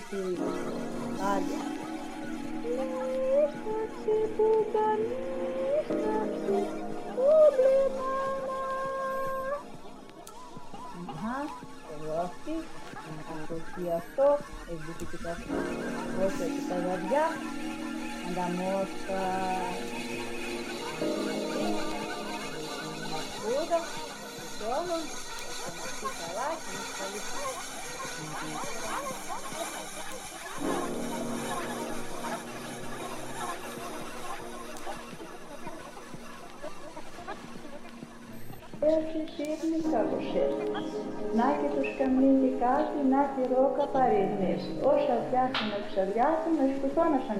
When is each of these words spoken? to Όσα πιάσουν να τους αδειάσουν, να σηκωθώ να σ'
to 0.00 0.51
Όσα 44.92 45.14
πιάσουν 45.28 45.66
να 45.74 45.78
τους 45.84 45.96
αδειάσουν, 46.02 46.52
να 46.58 46.64
σηκωθώ 46.70 47.02
να 47.14 47.18
σ' 47.26 47.30